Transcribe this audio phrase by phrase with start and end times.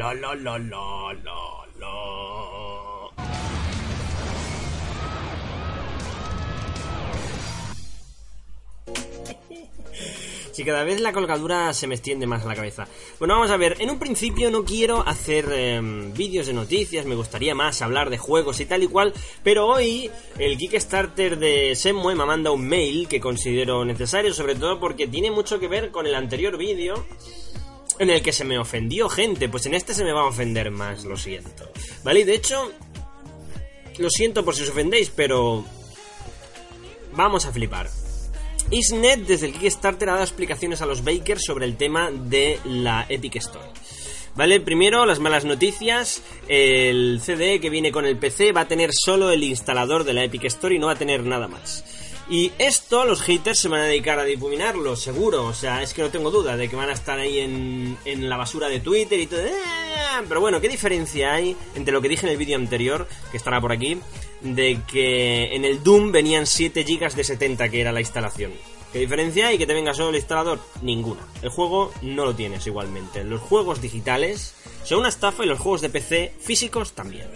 [0.00, 0.14] La.
[10.52, 12.88] Si cada vez la colgadura se me extiende más a la cabeza.
[13.18, 13.76] Bueno, vamos a ver.
[13.80, 18.16] En un principio no quiero hacer em, vídeos de noticias, me gustaría más hablar de
[18.16, 19.12] juegos y tal y cual,
[19.44, 24.80] pero hoy el Kickstarter de Semue me manda un mail que considero necesario, sobre todo
[24.80, 27.04] porque tiene mucho que ver con el anterior vídeo
[27.98, 30.70] en el que se me ofendió gente, pues en este se me va a ofender
[30.70, 31.70] más, lo siento.
[32.04, 32.20] ¿Vale?
[32.20, 32.70] Y de hecho,
[33.98, 35.64] lo siento por si os ofendéis, pero
[37.14, 37.90] vamos a flipar.
[38.70, 43.04] Isnet desde el Kickstarter ha dado explicaciones a los bakers sobre el tema de la
[43.08, 43.66] Epic Store.
[44.36, 48.90] Vale, primero las malas noticias, el CD que viene con el PC va a tener
[48.92, 51.84] solo el instalador de la Epic Store y no va a tener nada más.
[52.30, 55.46] Y esto los haters se van a dedicar a difuminarlo, seguro.
[55.46, 58.28] O sea, es que no tengo duda de que van a estar ahí en, en
[58.28, 59.40] la basura de Twitter y todo.
[59.66, 60.22] ¡Ah!
[60.28, 63.60] Pero bueno, ¿qué diferencia hay entre lo que dije en el vídeo anterior, que estará
[63.60, 63.98] por aquí,
[64.42, 68.52] de que en el Doom venían 7 GB de 70, que era la instalación?
[68.92, 70.60] ¿Qué diferencia hay que te venga solo el instalador?
[70.82, 71.20] Ninguna.
[71.42, 73.24] El juego no lo tienes igualmente.
[73.24, 77.28] Los juegos digitales son una estafa y los juegos de PC físicos también.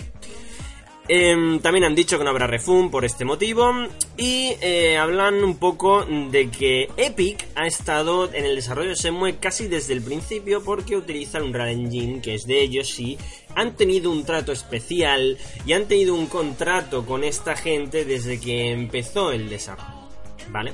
[1.07, 3.71] Em, también han dicho que no habrá refund por este motivo
[4.17, 9.37] y eh, hablan un poco de que Epic ha estado en el desarrollo de Semue
[9.37, 13.19] casi desde el principio porque utilizan un Real Engine que es de ellos y
[13.55, 18.71] han tenido un trato especial y han tenido un contrato con esta gente desde que
[18.71, 20.09] empezó el desarrollo,
[20.49, 20.73] ¿vale?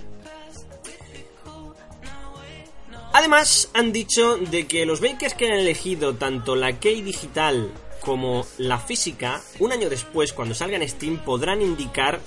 [3.13, 8.47] Además, han dicho de que los bakers que han elegido tanto la key digital como
[8.59, 12.21] la física, un año después, cuando salga en Steam, podrán indicar,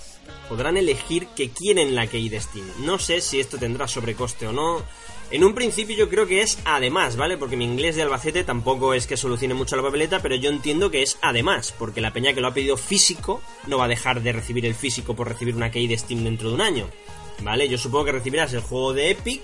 [0.48, 2.66] podrán elegir que quieren la key de Steam.
[2.80, 4.84] No sé si esto tendrá sobrecoste o no.
[5.32, 7.38] En un principio yo creo que es además, ¿vale?
[7.38, 10.92] Porque mi inglés de Albacete tampoco es que solucione mucho la papeleta, pero yo entiendo
[10.92, 14.22] que es además, porque la peña que lo ha pedido físico no va a dejar
[14.22, 16.88] de recibir el físico por recibir una key de Steam dentro de un año.
[17.42, 17.68] ¿Vale?
[17.68, 19.42] Yo supongo que recibirás el juego de Epic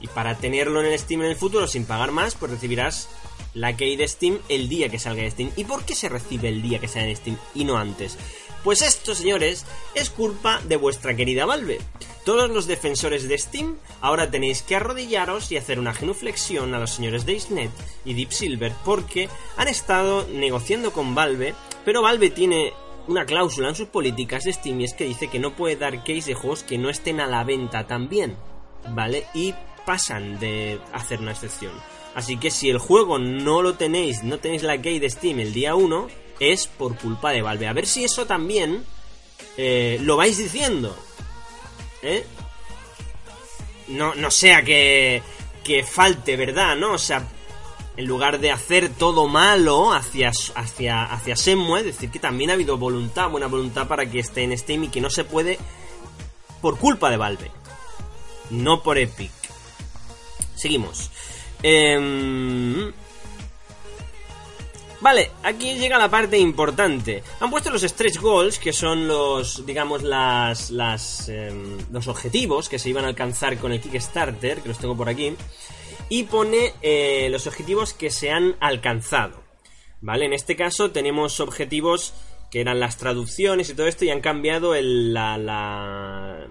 [0.00, 3.08] y para tenerlo en el Steam en el futuro sin pagar más, pues recibirás
[3.54, 5.50] la key de Steam el día que salga de Steam.
[5.56, 8.18] ¿Y por qué se recibe el día que sale en Steam y no antes?
[8.62, 11.80] Pues esto, señores, es culpa de vuestra querida Valve.
[12.24, 16.90] Todos los defensores de Steam ahora tenéis que arrodillaros y hacer una genuflexión a los
[16.90, 17.70] señores de Isnet
[18.06, 19.28] y Deep Silver porque
[19.58, 21.54] han estado negociando con Valve,
[21.84, 22.72] pero Valve tiene
[23.06, 26.02] una cláusula en sus políticas de Steam y es que dice que no puede dar
[26.02, 28.34] keys de juegos que no estén a la venta también,
[28.88, 29.26] ¿vale?
[29.34, 29.54] Y
[29.84, 31.72] pasan de hacer una excepción.
[32.14, 35.52] Así que si el juego no lo tenéis, no tenéis la key de Steam el
[35.52, 36.08] día 1,
[36.40, 37.66] es por culpa de Valve.
[37.66, 38.84] A ver si eso también
[39.56, 40.96] eh, lo vais diciendo.
[42.02, 42.24] ¿Eh?
[43.88, 45.22] No, no sea que,
[45.62, 46.76] que falte, ¿verdad?
[46.76, 46.92] ¿No?
[46.92, 47.26] O sea,
[47.96, 53.30] en lugar de hacer todo malo hacia, hacia, hacia decir que también ha habido voluntad,
[53.30, 55.58] buena voluntad para que esté en Steam y que no se puede
[56.60, 57.50] por culpa de Valve.
[58.50, 59.30] No por Epic.
[60.56, 61.10] Seguimos.
[61.64, 62.92] Eh...
[65.00, 67.22] Vale, aquí llega la parte importante.
[67.40, 71.52] Han puesto los stretch goals, que son los, digamos, las, las, eh,
[71.92, 75.36] los objetivos que se iban a alcanzar con el Kickstarter, que los tengo por aquí,
[76.08, 79.42] y pone eh, los objetivos que se han alcanzado.
[80.00, 82.14] Vale, en este caso tenemos objetivos
[82.50, 86.46] que eran las traducciones y todo esto y han cambiado el, la,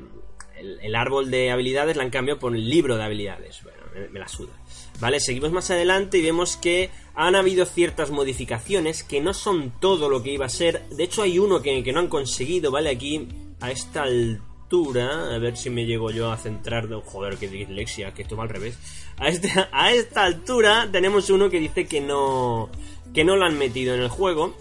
[0.59, 3.63] el árbol de habilidades, la han cambiado por el libro de habilidades.
[3.63, 4.54] Bueno, me, me la suda.
[5.00, 5.20] ¿Vale?
[5.20, 10.24] Seguimos más adelante y vemos que han habido ciertas modificaciones que no son todo lo
[10.24, 10.88] que iba a ser.
[10.90, 12.90] De hecho, hay uno que, que no han conseguido, ¿vale?
[12.90, 13.28] Aquí,
[13.59, 16.88] a esta altura, a ver si me llego yo a centrar.
[16.88, 16.96] De...
[16.96, 18.78] Joder, qué dislexia, que esto va al revés.
[19.18, 22.70] A, este, a esta altura tenemos uno que dice que no,
[23.14, 24.56] que no lo han metido en el juego.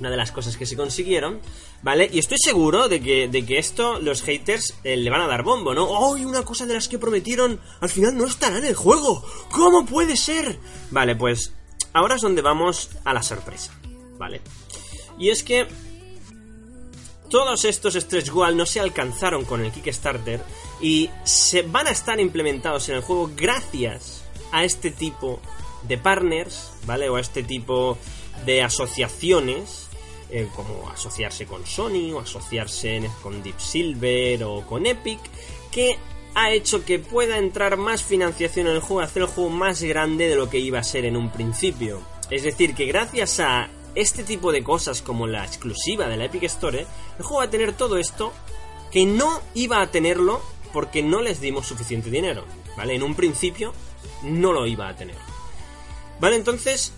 [0.00, 1.40] Una de las cosas que se consiguieron.
[1.82, 2.10] ¿Vale?
[2.12, 5.42] Y estoy seguro de que, de que esto los haters eh, le van a dar
[5.42, 5.84] bombo, ¿no?
[5.84, 6.16] ¡Oh!
[6.16, 9.24] Y una cosa de las que prometieron al final no estará en el juego.
[9.50, 10.58] ¿Cómo puede ser?
[10.90, 11.52] Vale, pues
[11.92, 13.72] ahora es donde vamos a la sorpresa,
[14.18, 14.40] ¿vale?
[15.18, 15.66] Y es que
[17.28, 20.42] todos estos stretch goals no se alcanzaron con el Kickstarter
[20.80, 25.40] y se van a estar implementados en el juego gracias a este tipo
[25.86, 27.08] de partners, ¿vale?
[27.08, 27.98] O a este tipo
[28.44, 29.89] de asociaciones
[30.54, 35.20] como asociarse con Sony o asociarse con Deep Silver o con Epic,
[35.70, 35.98] que
[36.34, 40.28] ha hecho que pueda entrar más financiación en el juego, hacer el juego más grande
[40.28, 42.00] de lo que iba a ser en un principio.
[42.30, 46.44] Es decir, que gracias a este tipo de cosas como la exclusiva de la Epic
[46.44, 46.86] Store,
[47.18, 48.32] el juego va a tener todo esto
[48.92, 50.40] que no iba a tenerlo
[50.72, 52.44] porque no les dimos suficiente dinero,
[52.76, 52.94] ¿vale?
[52.94, 53.72] En un principio
[54.22, 55.16] no lo iba a tener.
[56.20, 56.92] Vale, entonces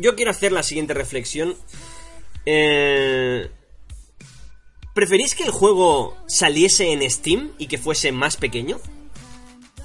[0.00, 1.56] yo quiero hacer la siguiente reflexión.
[2.46, 3.50] Eh,
[4.94, 8.80] ¿Preferís que el juego saliese en Steam y que fuese más pequeño?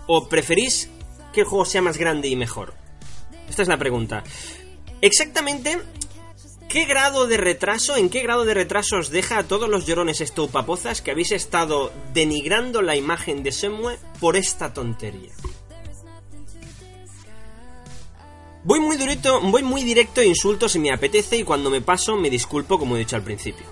[0.08, 0.90] ¿O preferís
[1.34, 2.74] que el juego sea más grande y mejor?
[3.50, 4.24] Esta es la pregunta.
[5.02, 5.80] Exactamente,
[6.70, 10.22] ¿qué grado de retraso, en qué grado de retraso os deja a todos los llorones
[10.22, 15.34] estoupapozas que habéis estado denigrando la imagen de Semue por esta tontería?
[18.66, 22.16] Voy muy directo, voy muy directo e insulto si me apetece y cuando me paso
[22.16, 23.64] me disculpo como he dicho al principio.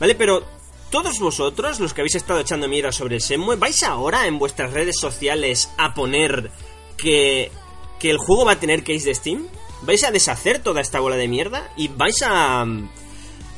[0.00, 0.14] ¿Vale?
[0.14, 0.42] Pero
[0.88, 4.72] todos vosotros, los que habéis estado echando mierda sobre el Semue, ¿vais ahora en vuestras
[4.72, 6.50] redes sociales a poner
[6.96, 7.52] que,
[7.98, 9.46] que el juego va a tener case de Steam?
[9.82, 11.70] ¿Vais a deshacer toda esta bola de mierda?
[11.76, 12.64] ¿Y vais a,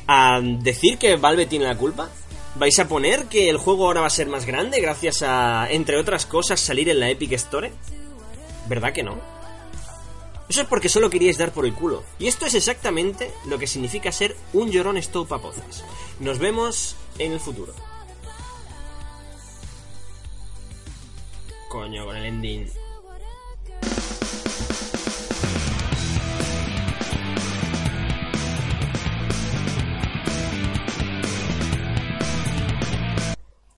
[0.07, 2.09] a decir que Valve tiene la culpa?
[2.55, 5.97] ¿Vais a poner que el juego ahora va a ser más grande gracias a, entre
[5.97, 7.71] otras cosas, salir en la Epic Store?
[8.67, 9.32] ¿Verdad que no?
[10.49, 12.03] Eso es porque solo queríais dar por el culo.
[12.19, 15.83] Y esto es exactamente lo que significa ser un llorón estopapozas.
[16.19, 17.73] Nos vemos en el futuro.
[21.69, 22.69] Coño, con el ending.